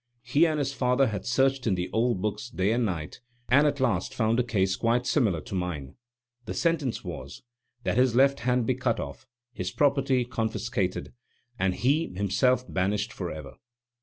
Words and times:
He 0.23 0.47
and 0.47 0.57
his 0.57 0.73
father 0.73 1.09
had 1.09 1.27
searched 1.27 1.67
in 1.67 1.75
the 1.75 1.87
old 1.93 2.23
books 2.23 2.49
day 2.49 2.71
and 2.71 2.83
night, 2.83 3.21
and 3.49 3.67
at 3.67 3.79
last 3.79 4.15
found 4.15 4.39
a 4.39 4.43
case 4.43 4.75
quite 4.75 5.05
similar 5.05 5.41
to 5.41 5.53
mine. 5.53 5.93
The 6.45 6.55
sentence 6.55 7.03
was: 7.03 7.43
That 7.83 7.97
his 7.97 8.15
left 8.15 8.39
hand 8.39 8.65
be 8.65 8.73
cut 8.73 8.99
off, 8.99 9.27
his 9.53 9.69
property 9.69 10.25
confiscated, 10.25 11.13
and 11.59 11.75
he 11.75 12.07
himself 12.15 12.65
banished 12.67 13.13
for 13.13 13.29
ever. 13.29 13.57